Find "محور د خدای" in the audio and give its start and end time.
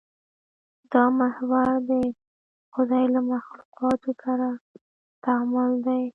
1.19-3.05